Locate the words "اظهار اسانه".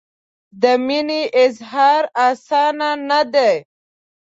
1.43-2.89